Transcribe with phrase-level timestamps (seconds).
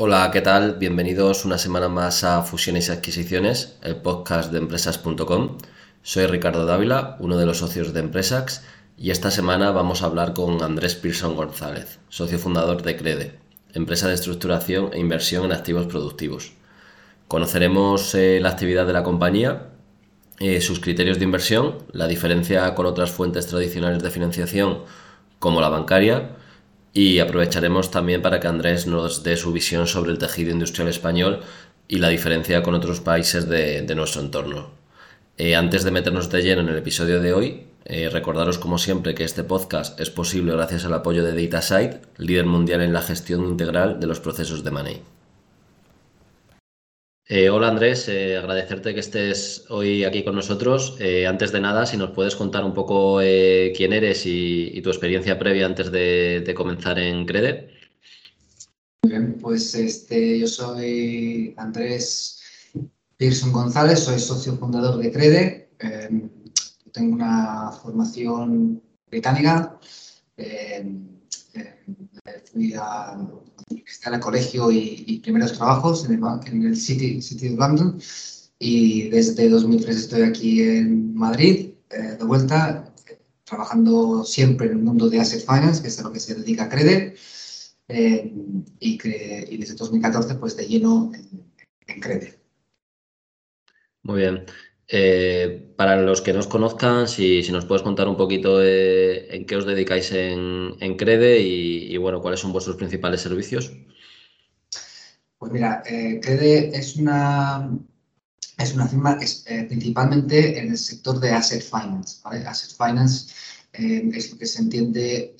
[0.00, 0.76] Hola, ¿qué tal?
[0.78, 5.58] Bienvenidos una semana más a Fusiones y Adquisiciones, el podcast de empresas.com.
[6.02, 8.62] Soy Ricardo Dávila, uno de los socios de Empresax,
[8.96, 13.40] y esta semana vamos a hablar con Andrés Pearson González, socio fundador de Crede,
[13.74, 16.52] empresa de estructuración e inversión en activos productivos.
[17.26, 19.70] Conoceremos eh, la actividad de la compañía,
[20.38, 24.84] eh, sus criterios de inversión, la diferencia con otras fuentes tradicionales de financiación
[25.40, 26.36] como la bancaria,
[26.98, 31.42] y aprovecharemos también para que Andrés nos dé su visión sobre el tejido industrial español
[31.86, 34.72] y la diferencia con otros países de, nuestro entorno.
[35.36, 39.14] Eh, antes de meternos de lleno en el episodio de hoy, eh, recordaros como siempre
[39.14, 43.44] que este podcast es posible gracias al apoyo de DataSite, líder mundial en la gestión
[43.44, 45.02] integral de los procesos de money.
[47.30, 50.96] Eh, hola Andrés, eh, agradecerte que estés hoy aquí con nosotros.
[50.98, 55.38] Eh, antes de nada, si nos puedes contar un poco quién eres y, tu experiencia
[55.38, 57.68] previa antes de, comenzar en Crede.
[59.02, 62.40] Bien, pues este, yo soy Andrés
[63.18, 65.68] Pearson González, soy socio fundador de Crede.
[66.92, 69.78] tengo una formación británica.
[72.50, 73.18] Fui a
[74.12, 76.22] el colegio y, primeros trabajos en
[76.64, 77.98] el, City, City of London
[78.58, 82.92] y desde 2003 estoy aquí en Madrid, eh, de vuelta,
[83.44, 86.68] trabajando siempre en el mundo de Asset Finance, que es a lo que se dedica
[86.68, 87.14] Crede,
[87.88, 88.32] eh,
[88.80, 91.44] y, y, desde 2014 pues de lleno en,
[91.86, 92.38] en Crede.
[94.02, 94.44] Muy bien.
[94.90, 99.44] Eh, para los que no os conozcan, si, nos puedes contar un poquito eh, en
[99.44, 103.70] qué os dedicáis en, Crede y, bueno, cuáles son vuestros principales servicios.
[105.38, 107.70] Pues mira, eh, Crede es una,
[108.56, 109.18] es una firma
[109.68, 112.20] principalmente en el sector de asset finance.
[112.24, 113.32] Asset finance
[113.72, 115.36] es lo que se entiende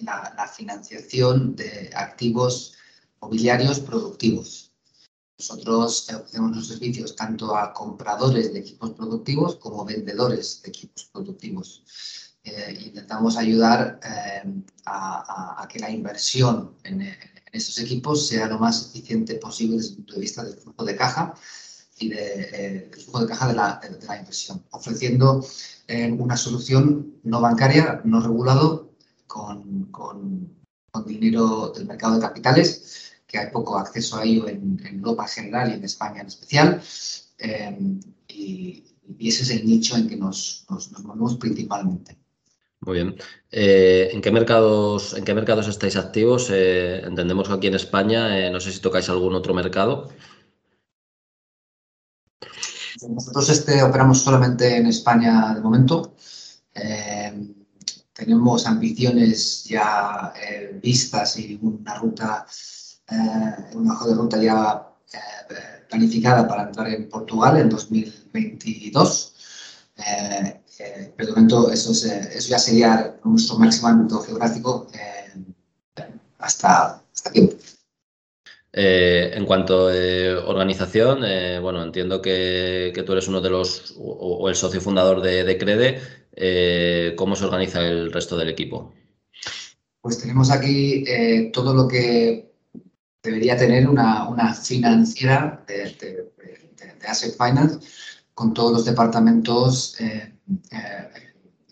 [0.00, 2.74] la, la financiación de activos
[3.20, 4.71] mobiliarios productivos.
[5.38, 11.82] Nosotros ofrecemos nuestros servicios tanto a compradores de equipos productivos como vendedores de equipos productivos.
[12.44, 14.42] Eh, intentamos ayudar eh,
[14.86, 17.02] a, que la inversión en,
[17.52, 20.96] estos equipos sea lo más eficiente posible desde el punto de vista del flujo de
[20.96, 21.34] caja
[21.98, 23.80] y eh, del flujo de caja de la,
[24.18, 25.44] inversión, ofreciendo
[26.18, 28.92] una solución no bancaria, no regulado,
[29.26, 30.56] con, con
[31.06, 35.70] dinero del mercado de capitales que hay poco acceso a ello en, Europa en general
[35.70, 36.82] y en España en especial.
[37.38, 37.78] Eh,
[38.28, 38.84] y,
[39.18, 40.66] ese es el nicho en que nos,
[41.02, 42.16] movemos principalmente.
[42.80, 43.16] Muy bien.
[43.50, 46.48] Eh, ¿en, qué mercados, ¿En qué mercados estáis activos?
[46.50, 50.10] Eh, entendemos que aquí en España, no sé si tocáis algún otro mercado.
[53.08, 56.14] Nosotros este, operamos solamente en España de momento.
[58.12, 60.32] tenemos ambiciones ya
[60.82, 62.46] vistas y una ruta
[63.10, 69.34] eh, una hoja de ruta ya eh, planificada para entrar en Portugal en 2022.
[69.98, 70.60] Eh,
[71.16, 74.88] pero de momento eso, eso, ya sería nuestro máximo ámbito geográfico
[76.38, 77.54] hasta, hasta tiempo.
[78.72, 81.20] en cuanto a organización,
[81.62, 87.14] bueno, entiendo que, tú eres uno de los, o, el socio fundador de, de Crede.
[87.16, 88.92] ¿Cómo se organiza el resto del equipo?
[90.00, 91.04] Pues tenemos aquí
[91.52, 92.51] todo lo que
[93.22, 96.32] debería tener una, una financiera de,
[97.06, 97.80] Asset Finance
[98.34, 100.34] con todos los departamentos eh,
[100.70, 101.08] eh,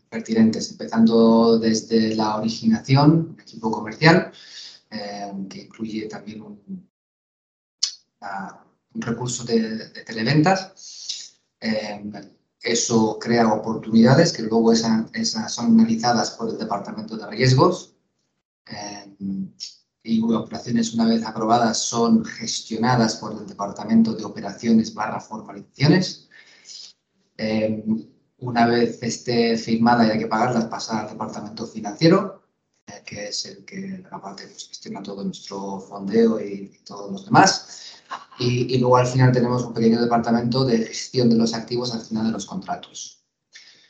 [0.08, 4.32] pertinentes, empezando desde la originación, equipo comercial,
[4.90, 6.88] eh, que incluye también un,
[8.94, 11.38] un recurso de, televentas.
[12.62, 17.94] eso crea oportunidades que luego esas, esas son analizadas por el departamento de riesgos
[20.02, 26.28] y operaciones una vez aprobadas son gestionadas por el Departamento de Operaciones barra Formalizaciones.
[27.36, 27.84] Eh,
[28.38, 32.42] una vez esté firmada y hay que pagarlas, pasa al Departamento Financiero,
[32.86, 37.96] eh, que es el que aparte pues, gestiona todo nuestro fondeo y, todos los demás.
[38.38, 42.26] Y, luego al final tenemos un pequeño departamento de gestión de los activos al final
[42.26, 43.22] de los contratos.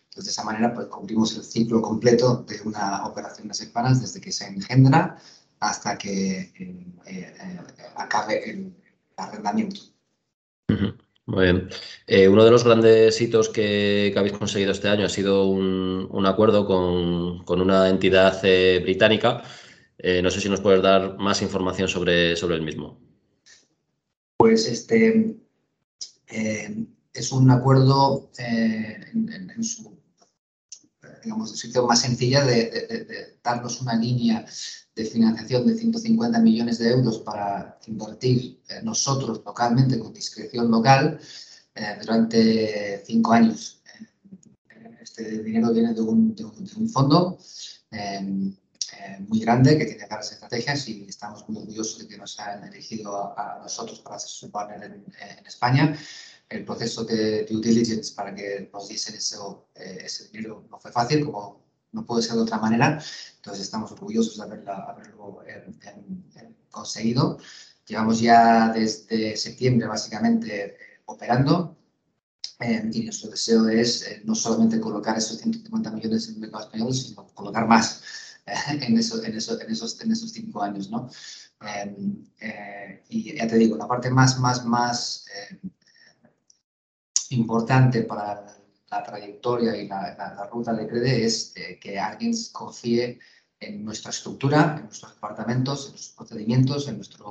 [0.08, 4.20] Entonces, de esa manera, pues cubrimos el ciclo completo de una operación de SECPANAS desde
[4.20, 5.16] que se engendra
[5.60, 6.52] hasta que
[7.06, 7.36] eh,
[7.96, 8.74] acabe el,
[9.16, 9.80] arrendamiento.
[11.26, 11.68] Muy bien.
[12.06, 16.66] Eh, uno de los grandes hitos que, habéis conseguido este año ha sido un, acuerdo
[16.66, 19.42] con, una entidad eh, británica.
[19.98, 22.98] Eh, no sé si nos puedes dar más información sobre, sobre el mismo.
[24.38, 25.36] Pues este
[26.26, 29.98] es un acuerdo en, su
[31.22, 34.46] digamos, situación más sencilla de, darnos una línea
[34.94, 41.18] de financiación de 150 millones de euros para invertir nosotros localmente con discreción local
[41.74, 43.80] eh, durante cinco años.
[44.68, 46.36] Eh, este dinero viene de un,
[46.92, 47.38] fondo
[47.90, 48.54] em,
[48.98, 52.64] eh, muy grande que tiene varias estrategias y estamos muy orgullosos de que nos hayan
[52.64, 55.96] elegido a, nosotros para ser partner en, España.
[56.48, 61.69] El proceso de due diligence para que nos diesen ese dinero no fue fácil, como
[61.92, 63.02] no puede ser de otra manera.
[63.36, 65.42] Entonces estamos orgullosos de haberlo
[66.70, 67.38] conseguido.
[67.86, 70.76] Llevamos ya desde septiembre básicamente
[71.06, 71.76] operando.
[72.60, 76.64] Eh, y nuestro deseo es eh, no solamente colocar esos 150 millones en el mercado
[76.64, 78.02] español, sino colocar más
[78.46, 78.52] eh,
[78.82, 80.90] en, eso, en, eso, en, esos, en esos cinco años.
[80.90, 81.08] ¿no?
[83.10, 85.26] y ya te digo, la parte más, más, más
[87.28, 88.59] importante para
[88.90, 93.18] la trayectoria y la, la, ruta de CREDE es que alguien confíe
[93.60, 97.24] en nuestra estructura, en nuestros departamentos, en nuestros procedimientos, en nuestra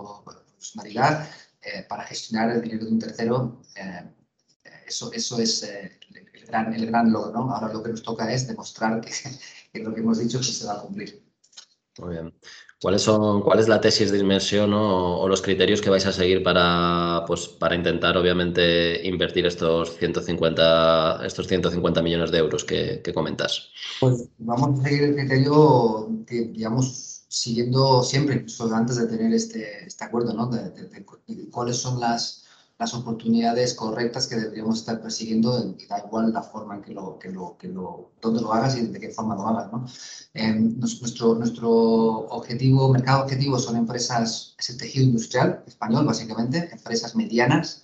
[0.56, 1.27] personalidad,
[1.61, 4.13] eh, para gestionar el dinero de un tercero, eh,
[4.88, 6.00] eso, eso es eh,
[6.33, 7.31] el, gran, el gran logro.
[7.31, 7.53] ¿no?
[7.53, 9.12] Ahora lo que nos toca es demostrar que,
[9.81, 11.28] lo que hemos dicho que se va a cumplir.
[12.00, 12.34] Muy bien.
[12.81, 16.44] ¿Cuáles son, ¿Cuál es la tesis de inmersión o, los criterios que vais a seguir
[16.44, 23.13] para, pues, para intentar, obviamente, invertir estos 150, estos 150 millones de euros que, que
[23.13, 23.68] comentas?
[24.00, 30.06] Pues vamos a seguir el criterio, digamos, siguiendo siempre, incluso antes de tener este, este
[30.06, 30.50] acuerdo, ¿no?
[31.51, 32.46] Cuáles son las,
[32.79, 37.29] las oportunidades correctas que deberíamos estar persiguiendo, da igual la forma en que lo, que
[37.29, 39.85] lo, que lo, hagas y de qué forma lo hagas, ¿no?
[40.33, 47.15] Em, nuestro, nuestro objetivo, mercado objetivo son empresas, es el tejido industrial español, básicamente, empresas
[47.17, 47.83] medianas,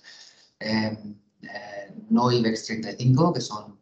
[0.60, 3.78] em, eh, no IBEX 35, que son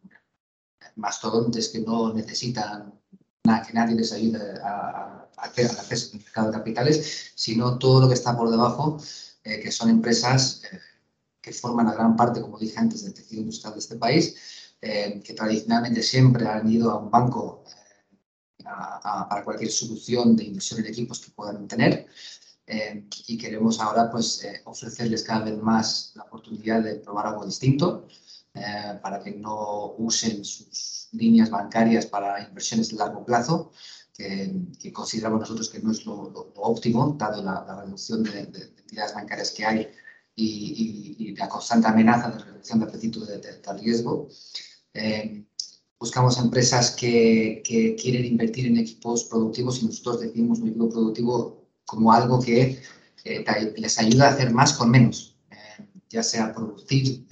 [0.97, 2.93] mastodontes que no necesitan
[3.65, 8.07] que nadie les ayude a, hacer el acceso al mercado de capitales, sino todo lo
[8.07, 8.97] que está por debajo,
[9.43, 10.79] eh, que son empresas eh,
[11.45, 14.35] que forman la gran parte, como dije antes, del tejido industrial de este país,
[14.81, 17.63] eh, que tradicionalmente siempre han ido a un banco
[19.29, 22.07] para cualquier solución de inversión en equipos que puedan tener.
[23.27, 24.27] y queremos ahora pues,
[24.65, 28.07] ofrecerles cada vez más la oportunidad de probar algo distinto
[29.03, 33.71] para que no usen sus líneas bancarias para inversiones de largo plazo,
[34.17, 39.65] que, consideramos nosotros que no es lo, óptimo, dado la, reducción de, entidades bancarias que
[39.65, 39.91] hay
[40.35, 43.41] y, la constante amenaza de reducción de apetito de,
[43.81, 44.29] riesgo.
[44.93, 45.45] Eh,
[45.99, 47.61] buscamos empresas que,
[48.01, 52.81] quieren invertir en equipos productivos y nosotros definimos un equipo productivo como algo que
[53.23, 57.27] eh, les ayuda a hacer más con menos, eh, ya sea producir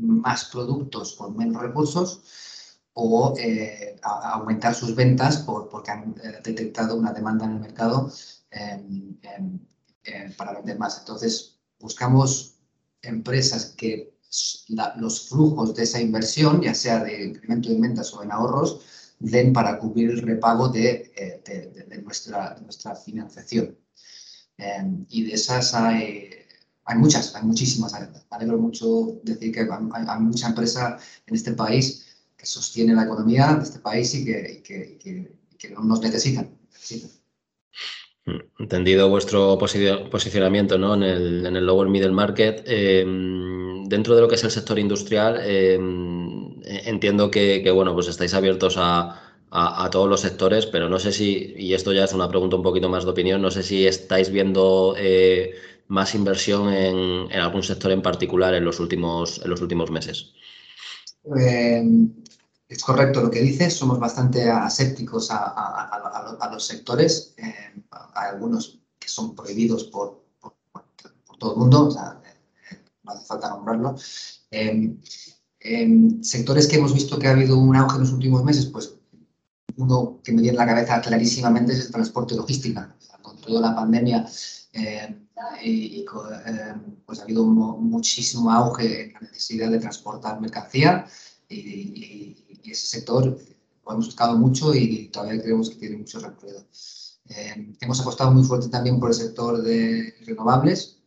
[0.00, 2.22] más productos con menos recursos
[2.98, 8.10] o eh, aumentar sus ventas por, porque han eh, detectado una demanda en el mercado
[10.38, 10.98] para vender más.
[11.00, 12.56] Entonces, buscamos
[13.02, 14.16] empresas que
[14.96, 18.80] los flujos de esa inversión, ya sea de incremento de ventas o en ahorros,
[19.18, 21.42] den para cubrir el repago de, eh,
[21.88, 23.76] de, nuestra, nuestra financiación.
[25.08, 26.30] y de esas hay,
[26.84, 27.92] hay muchas, hay muchísimas.
[27.92, 32.06] Me alegro mucho decir que hay, mucha empresa en este país
[32.36, 35.36] que sostiene la economía de este país y que, que,
[35.70, 36.48] nos necesitan.
[38.58, 40.94] Entendido vuestro posicionamiento ¿no?
[40.94, 44.78] en, el, en el lower middle market, em, dentro de lo que es el sector
[44.78, 49.22] industrial, em, entiendo que, bueno, pues estáis abiertos a,
[49.90, 52.88] todos los sectores, pero no sé si, y esto ya es una pregunta un poquito
[52.88, 55.54] más de opinión, no sé si estáis viendo eh,
[55.86, 60.34] más inversión en, en, algún sector en particular en los últimos, en los últimos meses.
[61.34, 62.10] Em,
[62.68, 67.34] es correcto lo que dices, somos bastante asépticos a, los sectores.
[68.16, 70.24] Hay algunos que son prohibidos por,
[71.38, 73.94] todo el mundo, eh, no hace falta nombrarlo.
[74.50, 74.96] Eh,
[76.22, 78.94] sectores que hemos visto que ha habido un auge en los últimos meses, pues
[79.76, 82.96] uno que me viene a la cabeza clarísimamente es el transporte logística.
[83.22, 84.26] con toda la pandemia
[85.62, 86.04] y,
[87.04, 91.06] pues ha habido muchísimo auge en la necesidad de transportar mercancía
[91.48, 96.64] y, ese sector lo hemos buscado mucho y todavía creemos que tiene mucho recorrido.
[97.80, 100.98] Hemos apostado muy fuerte también por el sector de renovables,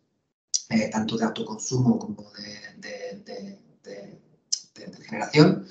[0.92, 3.60] tanto de autoconsumo como de,
[5.08, 5.66] generación.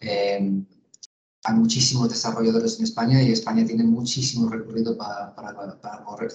[0.00, 6.32] hay muchísimos desarrolladores en España y España tiene muchísimo recorrido para, para, para correr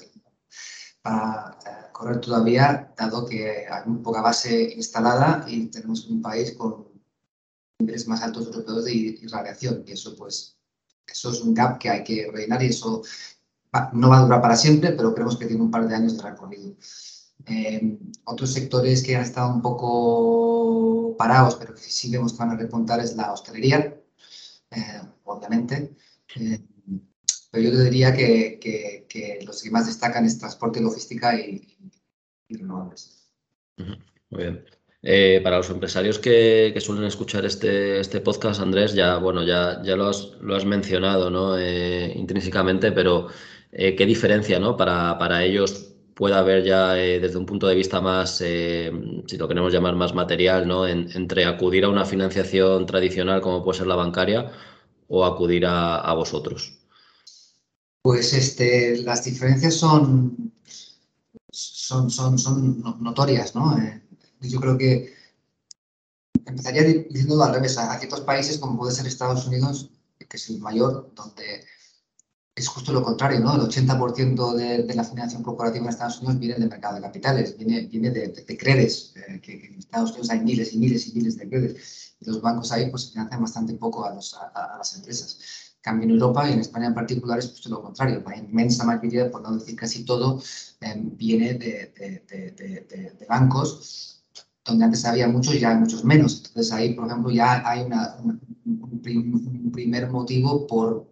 [1.08, 6.52] para eh, correr todavía, dado que hay muy poca base instalada y tenemos un país
[6.54, 6.88] con
[7.80, 9.84] niveles más altos europeos de irradiación.
[9.88, 10.58] Y eso, pues,
[11.08, 13.04] eso es un gap que hay que rellenar y eso
[13.94, 16.24] no va a durar para siempre, pero creemos que tiene un par de años de
[16.24, 16.76] recorrido.
[17.46, 22.52] Eh, otros sectores que han estado un poco parados, pero que sí vemos que van
[22.52, 23.96] a repuntar, es la hostelería,
[24.72, 25.96] eh, obviamente.
[27.52, 31.66] Pero yo te diría que, los que más destacan es transporte, logística y,
[32.50, 33.32] renovables.
[33.78, 34.66] Muy bien.
[35.04, 39.96] Eh, para los empresarios que, suelen escuchar este, este podcast, Andrés, ya, bueno, ya, ya
[39.96, 41.58] lo, has, lo has mencionado ¿no?
[41.58, 43.28] Eh, intrínsecamente, pero
[43.72, 44.78] eh, ¿qué diferencia ¿no?
[44.78, 49.72] para, para ellos puede haber ya desde un punto de vista más, si lo queremos
[49.72, 50.88] llamar más material, ¿no?
[50.88, 54.52] entre acudir a una financiación tradicional como puede ser la bancaria
[55.08, 56.78] o acudir a, a vosotros?
[58.02, 60.54] Pues este, las diferencias son,
[61.52, 63.78] son, son, son notorias, ¿no?
[63.78, 64.02] Eh,
[64.42, 65.14] yo creo que
[66.46, 70.60] empezaría diciendo al revés, a ciertos países como puede ser Estados Unidos, que es el
[70.60, 71.66] mayor, donde
[72.58, 73.56] es justo lo contrario, ¿no?
[73.56, 77.56] El 80% de, de, la financiación corporativa en Estados Unidos viene del mercado de capitales,
[77.58, 81.14] viene, viene de, de, credes, eh, que, en Estados Unidos hay miles y miles y
[81.14, 84.96] miles de credes, y los bancos ahí pues financian bastante poco a, los, a las
[84.96, 88.22] empresas cambio en Europa y en España en particular es justo lo contrario.
[88.28, 90.42] La inmensa mayoría, por no decir casi todo,
[90.82, 94.24] em, viene de, de, de, bancos
[94.66, 96.44] donde antes había muchos y ya hay muchos menos.
[96.48, 101.08] Entonces ahí, por ejemplo, ya hay un, primer motivo por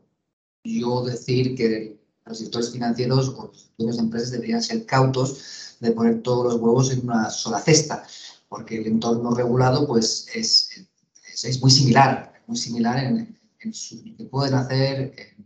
[0.66, 6.54] yo decir que los sectores financieros o los empresas deberían ser cautos de poner todos
[6.54, 8.06] los huevos en una sola cesta,
[8.50, 10.70] porque el entorno regulado pues es,
[11.44, 15.46] es, muy similar, muy similar en, que pueden hacer, en,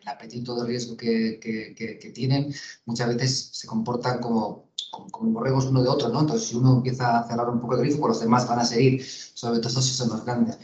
[0.00, 2.54] el apetito de riesgo que, que, tienen,
[2.86, 6.20] muchas veces se comportan como, como, borregos uno de otro, ¿no?
[6.20, 8.64] Entonces, si uno empieza a cerrar un poco el grifo, pues los demás van a
[8.64, 10.58] seguir, sobre todo si son los grandes.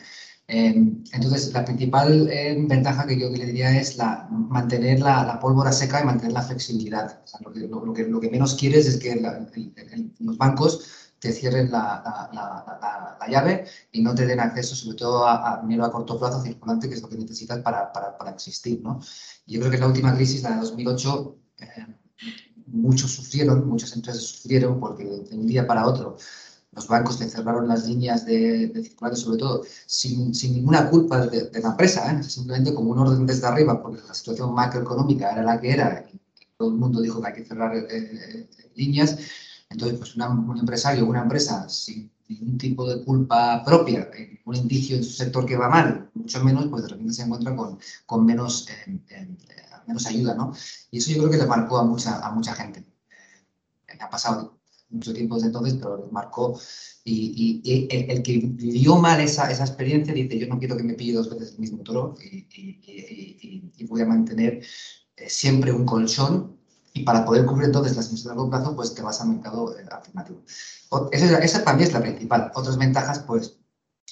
[0.48, 5.40] Em, entonces, la principal em, ventaja que yo le diría es la, mantener la, la,
[5.40, 7.20] pólvora seca y mantener la flexibilidad.
[7.44, 9.20] lo, que, lo, que, lo, que, menos quieres es que
[10.20, 15.26] los bancos te cierren la, la, la, llave y no te den acceso, sobre todo
[15.26, 18.80] a, dinero a corto plazo circulante, que es lo que necesitas para, para, para existir.
[18.82, 19.00] ¿no?
[19.46, 21.66] Yo creo que en la última crisis, la de 2008, eh,
[22.66, 26.16] muchos sufrieron, muchas empresas sufrieron porque de un día para otro
[26.76, 31.26] los bancos te cerraron las líneas de, de circulante, sobre todo sin, sin ninguna culpa
[31.26, 32.22] de, la empresa, ¿eh?
[32.22, 36.20] simplemente como un orden desde arriba, porque la situación macroeconómica era la que era y
[36.56, 39.18] todo el mundo dijo que hay que cerrar eh, eh líneas
[39.68, 44.10] entonces, pues un empresario una empresa sin ningún tipo de culpa propia,
[44.44, 47.54] un indicio en su sector que va mal, mucho menos, pues de repente se encuentra
[47.54, 49.36] con, con menos, eh, eh,
[49.86, 50.52] menos ayuda, ¿no?
[50.90, 52.80] Y eso yo creo que le marcó a mucha, a mucha gente.
[53.88, 54.55] Eh, ha pasado
[54.96, 56.60] mucho tiempo desde entonces, pero marcó.
[57.04, 60.94] Y, y, el, que vivió mal esa, esa experiencia dice, yo no quiero que me
[60.94, 62.46] pille dos veces el mismo toro y,
[63.76, 64.60] y voy a mantener
[65.28, 66.56] siempre un colchón
[66.96, 69.78] y para poder cubrir entonces las emisiones a largo plazo, pues te vas al mercado
[69.78, 70.42] eh, afirmativo.
[71.12, 72.50] Esa, esa, también es la principal.
[72.54, 73.58] Otras ventajas, pues,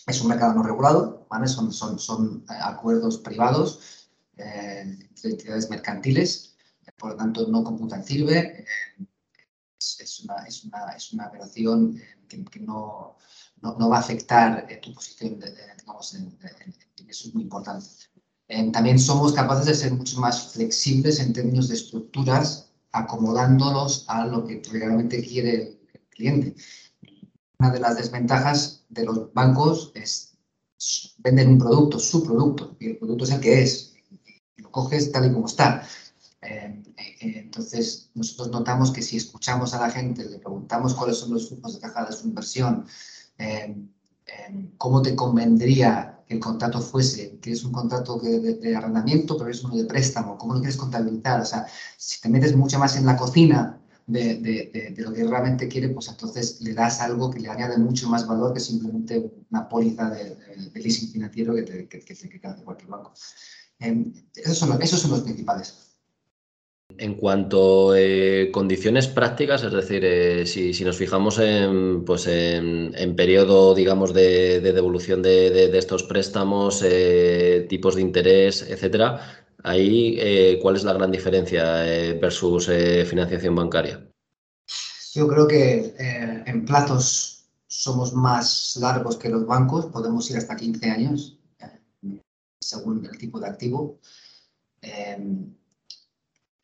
[0.06, 1.48] es un mercado no regulado, ¿vale?
[1.48, 6.56] Son, son, son eh, acuerdos privados eh, entre entidades mercantiles,
[6.98, 8.66] por lo tanto no computan sirve.
[10.00, 13.16] Es, una, es, una, es, una, operación que, que no,
[13.62, 16.14] no, no, va a afectar tu posición, de, digamos,
[17.08, 17.86] eso es muy importante.
[18.72, 24.44] también somos capaces de ser mucho más flexibles en términos de estructuras acomodándolos a lo
[24.44, 26.54] que realmente quiere el cliente.
[27.58, 30.34] Una de las desventajas de los bancos es
[31.18, 33.94] venden un producto, su producto, y el producto es el que es,
[34.56, 35.86] y lo coges tal y como está.
[36.44, 41.32] Eh, eh, entonces, nosotros notamos que si escuchamos a la gente, le preguntamos cuáles son
[41.32, 42.86] los flujos de caja de su inversión,
[43.38, 43.74] eh,
[44.76, 49.62] cómo te convendría que el contrato fuese, que es un contrato de, arrendamiento, pero es
[49.64, 51.40] uno de préstamo, ¿cómo lo quieres contabilizar?
[51.40, 55.88] O sea, si te metes mucho más en la cocina de, lo que realmente quiere,
[55.90, 60.10] pues entonces le das algo que le añade mucho más valor que simplemente una póliza
[60.10, 60.36] de,
[60.74, 63.12] leasing financiero que te, que, que, que de cualquier banco.
[63.78, 65.93] Esos son los principales.
[66.96, 73.16] En cuanto a eh, condiciones prácticas, es decir, eh, si, nos fijamos en, pues en,
[73.16, 80.84] periodo, digamos, de, devolución de, estos préstamos, eh, tipos de interés, etcétera, Ahí, ¿cuál es
[80.84, 81.64] la gran diferencia
[82.20, 82.66] versus
[83.08, 84.06] financiación bancaria?
[85.14, 85.94] Yo creo que
[86.46, 91.38] en plazos somos más largos que los bancos, podemos ir hasta 15 años,
[92.60, 94.00] según el tipo de activo.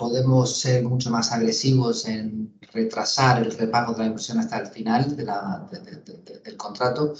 [0.00, 5.14] Podemos ser mucho más agresivos en retrasar el repago de la inversión hasta el final
[5.14, 7.14] del contrato,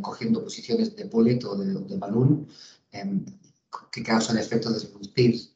[0.00, 2.46] cogiendo posiciones de bullet o de, de balloon
[3.90, 4.78] que causa el efecto de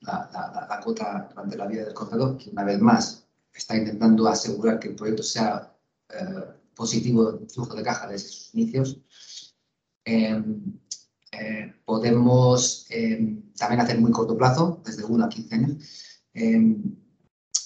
[0.00, 4.80] la, la, cuota durante la vida del contrato, que una vez más está intentando asegurar
[4.80, 5.72] que el proyecto sea
[6.10, 6.44] eh,
[6.74, 9.00] positivo en flujo de caja desde sus inicios.
[10.04, 10.80] Em,
[11.30, 16.11] eh, podemos em, también hacer muy corto plazo, desde 1 a 15 años.
[16.34, 16.96] Em,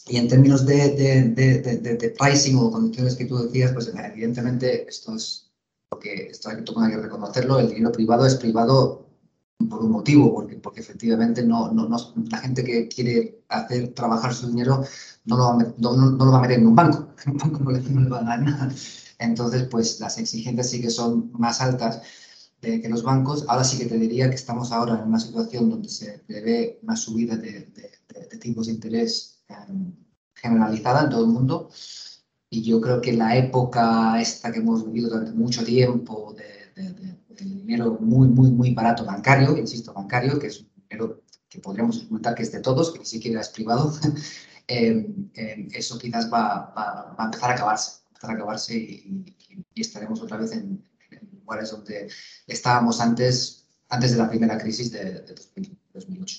[0.09, 5.17] y en términos de, de, de, pricing o condiciones que tú decías, pues evidentemente esto
[5.17, 5.51] es
[5.91, 9.07] lo que esto hay que reconocerlo, el dinero privado es privado
[9.69, 11.97] por un motivo, porque, porque efectivamente no, no, no,
[12.31, 14.85] la gente que quiere hacer trabajar su dinero
[15.25, 17.39] no lo, va a, no, no, lo va a meter en un banco, en un
[17.39, 18.73] banco no le, no le va a dar nada.
[19.19, 22.03] Entonces, pues las exigencias sí que son más altas
[22.61, 23.45] de, que los bancos.
[23.49, 26.97] Ahora sí que te diría que estamos ahora en una situación donde se ve una
[26.97, 27.91] subida de, de,
[28.31, 29.93] de tipos de interés um,
[30.35, 31.71] generalizada en todo el mundo.
[32.51, 36.57] Y yo creo que la época esta que hemos vivido durante mucho tiempo de
[37.67, 42.35] dinero muy, muy, muy barato bancario, insisto, bancario, que es un dinero que podríamos comentar
[42.35, 43.93] que es de todos, que ni siquiera es privado,
[44.69, 49.35] eh, eh, eso quizás va, va, a empezar a acabarse, empezar a acabarse y,
[49.75, 50.83] estaremos otra vez en,
[51.47, 52.09] lugares donde
[52.47, 55.25] estábamos antes, antes de la primera crisis de,
[55.95, 56.37] 2008.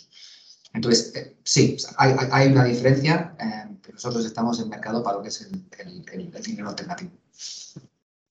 [0.74, 3.36] Entonces, eh, sí, hay, una diferencia,
[3.82, 7.12] pero nosotros estamos en mercado para lo que es el, dinero alternativo.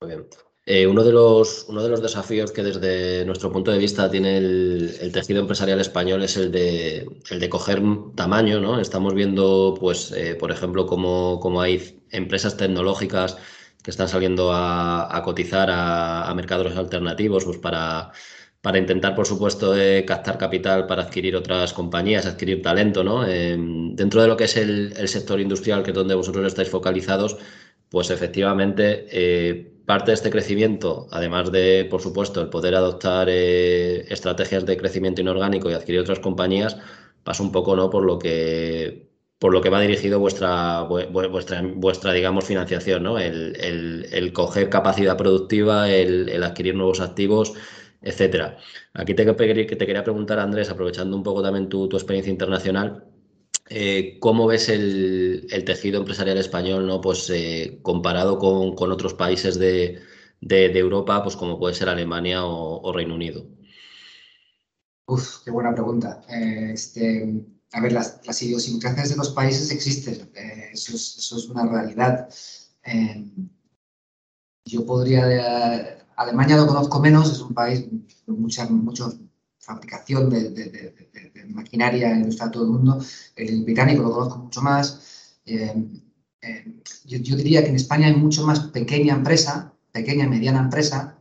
[0.00, 0.26] Muy bien.
[0.68, 4.36] Eh, uno, de los, uno de los desafíos que desde nuestro punto de vista tiene
[4.38, 7.80] el, tejido empresarial español es el de, el de coger
[8.16, 8.80] tamaño, ¿no?
[8.80, 13.36] Estamos viendo, pues, eh, por ejemplo, cómo, hay empresas tecnológicas
[13.86, 18.10] que están saliendo a, cotizar a, mercados alternativos pues para,
[18.60, 23.22] para intentar, por supuesto, eh, captar capital para adquirir otras compañías, adquirir talento, ¿no?
[23.22, 27.36] dentro de lo que es el, sector industrial, que es donde vosotros estáis focalizados,
[27.88, 29.06] pues efectivamente
[29.86, 35.20] parte de este crecimiento, además de, por supuesto, el poder adoptar eh, estrategias de crecimiento
[35.20, 36.76] inorgánico y adquirir otras compañías,
[37.22, 37.88] pasa un poco ¿no?
[37.88, 39.06] por lo que
[39.38, 43.18] por lo que va dirigido vuestra, vuestra, vuestra digamos, financiación, ¿no?
[43.18, 47.54] El, coger capacidad productiva, el, adquirir nuevos activos,
[48.02, 48.58] etcétera.
[48.94, 49.24] Aquí te,
[49.66, 53.04] quería preguntar, Andrés, aprovechando un poco también tu, tu experiencia internacional,
[53.68, 57.00] eh, ¿Cómo ves el, tejido empresarial español ¿no?
[57.00, 60.00] pues, eh, comparado con, otros países de,
[60.40, 63.46] Europa, pues como puede ser Alemania o, Reino Unido?
[65.06, 66.22] Uf, qué buena pregunta.
[66.28, 70.30] Eh, este, a ver, las, idiosincrasias de los países existen,
[70.72, 72.28] eso es, una realidad.
[74.64, 77.86] yo podría, Alemania lo conozco menos, es un país
[78.24, 79.18] con mucha, mucho
[79.66, 80.94] fabricación de,
[81.48, 83.04] maquinaria industrial todo el mundo.
[83.34, 85.38] El británico lo conozco mucho más.
[85.44, 85.74] Eh,
[86.42, 91.18] eh, yo, diría que en España hay mucho más pequeña empresa, pequeña y mediana empresa,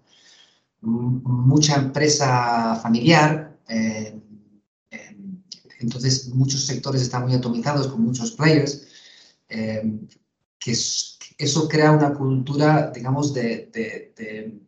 [0.81, 3.57] mucha empresa familiar.
[3.67, 4.19] Eh,
[5.79, 8.87] entonces, muchos sectores están muy atomizados con muchos players,
[9.47, 10.71] que
[11.37, 14.63] eso crea una cultura, digamos, de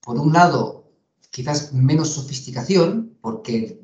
[0.00, 0.90] por un lado,
[1.30, 3.80] quizás menos sofisticación, porque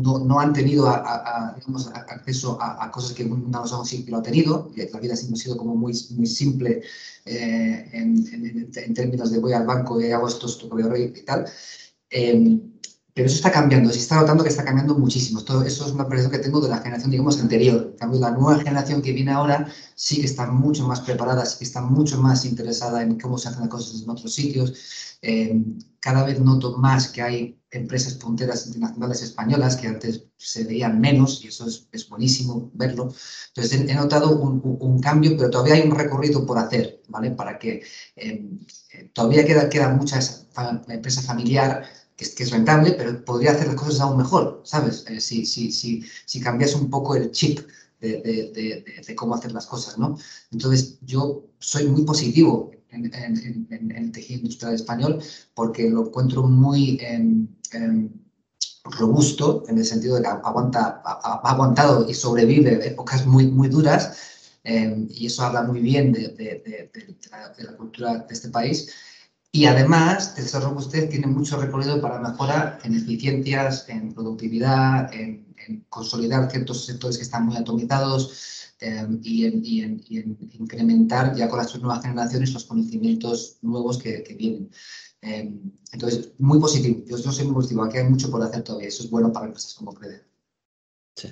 [0.00, 5.00] no, han tenido acceso a, cosas que una persona siempre lo ha tenido, y la
[5.00, 6.82] vida ha sido como muy, muy simple
[7.24, 11.46] eh, en, términos de voy al banco y hago esto, esto y tal.
[12.10, 12.60] Eh,
[13.14, 15.42] pero eso está cambiando, se está notando que está cambiando muchísimo.
[15.42, 17.88] Todo eso es una percepción que tengo de la generación, digamos, anterior.
[17.92, 21.58] En cambio, la nueva generación que viene ahora sí que está mucho más preparada, sí
[21.58, 24.74] que está mucho más interesada en cómo se hacen las cosas en otros sitios.
[25.22, 25.62] Eh,
[26.00, 31.44] cada vez noto más que hay empresas punteras internacionales españolas que antes se veían menos
[31.44, 33.12] y eso es, es buenísimo verlo.
[33.48, 37.30] Entonces he, notado un, un, cambio, pero todavía hay un recorrido por hacer, ¿vale?
[37.32, 37.82] Para que
[38.16, 38.50] eh,
[38.92, 40.18] eh, todavía queda, queda mucha
[40.88, 41.84] empresa familiar
[42.20, 45.06] que es, que es, rentable, pero podría hacer las cosas aún mejor, ¿sabes?
[45.20, 47.60] si, si, si, si cambias un poco el chip
[47.98, 50.18] de, de, de, cómo hacer las cosas, ¿no?
[50.52, 53.10] Entonces, yo soy muy positivo en,
[53.96, 55.22] el tejido industrial español
[55.54, 58.10] porque lo encuentro muy em, em,
[58.84, 64.18] robusto en el sentido de que aguanta, ha, aguantado y sobrevive épocas muy, muy duras
[64.64, 66.90] em, y eso habla muy bien de,
[67.30, 68.90] la, cultura de este país.
[69.52, 75.46] Y además, Tesoro Robustez tiene mucho recorrido para mejora en eficiencias, en productividad, en,
[75.88, 82.02] consolidar ciertos sectores que están muy atomizados eh, y, en, incrementar ya con las nuevas
[82.02, 84.70] generaciones los conocimientos nuevos que, vienen.
[85.22, 85.52] Eh,
[85.92, 87.04] entonces, muy positivo.
[87.06, 87.84] Yo, soy muy positivo.
[87.84, 88.88] Aquí hay mucho por hacer todavía.
[88.88, 90.29] Eso es bueno para empresas como Crede.
[91.20, 91.28] Sí,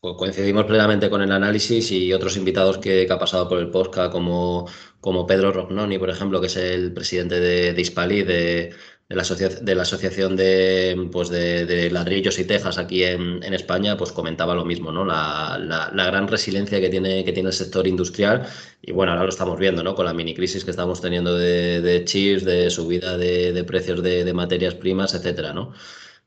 [0.00, 4.68] coincidimos plenamente con el análisis y otros invitados que, ha pasado por el podcast, como,
[5.00, 8.74] como Pedro Rognoni, por ejemplo, que es el presidente de, de Hispali, de,
[9.08, 14.92] la, Asociación de, pues de, Ladrillos y Tejas aquí en, España, pues comentaba lo mismo,
[14.92, 15.06] ¿no?
[15.06, 18.46] La, la, gran resiliencia que tiene, que tiene el sector industrial.
[18.82, 19.94] Y bueno, ahora lo estamos viendo, ¿no?
[19.94, 24.74] Con la mini crisis que estamos teniendo de, chips, de subida de, precios de, materias
[24.74, 25.72] primas, etcétera, ¿no?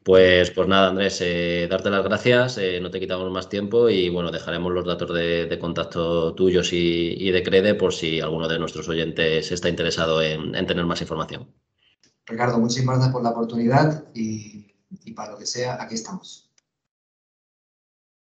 [0.05, 4.07] Pues, pues nada, Andrés, eh, darte las gracias, eh, no te quitamos más tiempo y
[4.09, 8.87] bueno, dejaremos los datos de, contacto tuyos y, de Crede por si alguno de nuestros
[8.87, 11.51] oyentes está interesado en, tener más información.
[12.27, 14.67] Ricardo, muchísimas gracias por la oportunidad y
[15.15, 16.44] para lo que sea, aquí estamos.